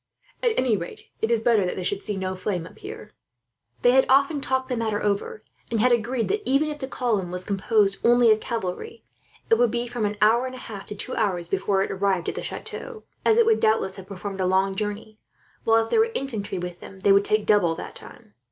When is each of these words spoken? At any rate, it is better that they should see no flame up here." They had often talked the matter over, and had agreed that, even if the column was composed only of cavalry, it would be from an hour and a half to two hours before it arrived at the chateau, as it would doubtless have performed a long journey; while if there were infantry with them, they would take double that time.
At 0.41 0.57
any 0.57 0.75
rate, 0.75 1.11
it 1.21 1.29
is 1.29 1.41
better 1.41 1.63
that 1.63 1.75
they 1.75 1.83
should 1.83 2.01
see 2.01 2.17
no 2.17 2.33
flame 2.35 2.65
up 2.65 2.79
here." 2.79 3.11
They 3.83 3.91
had 3.91 4.07
often 4.09 4.41
talked 4.41 4.67
the 4.67 4.75
matter 4.75 4.99
over, 5.03 5.43
and 5.69 5.79
had 5.79 5.91
agreed 5.91 6.27
that, 6.29 6.41
even 6.43 6.69
if 6.69 6.79
the 6.79 6.87
column 6.87 7.29
was 7.29 7.45
composed 7.45 7.99
only 8.03 8.31
of 8.31 8.39
cavalry, 8.39 9.03
it 9.51 9.59
would 9.59 9.69
be 9.69 9.85
from 9.85 10.07
an 10.07 10.17
hour 10.19 10.47
and 10.47 10.55
a 10.55 10.57
half 10.57 10.87
to 10.87 10.95
two 10.95 11.13
hours 11.15 11.47
before 11.47 11.83
it 11.83 11.91
arrived 11.91 12.27
at 12.27 12.33
the 12.33 12.41
chateau, 12.41 13.03
as 13.23 13.37
it 13.37 13.45
would 13.45 13.59
doubtless 13.59 13.97
have 13.97 14.07
performed 14.07 14.39
a 14.41 14.47
long 14.47 14.73
journey; 14.73 15.19
while 15.65 15.83
if 15.83 15.91
there 15.91 15.99
were 15.99 16.09
infantry 16.15 16.57
with 16.57 16.79
them, 16.79 17.01
they 17.01 17.11
would 17.11 17.23
take 17.23 17.45
double 17.45 17.75
that 17.75 17.93
time. 17.93 18.33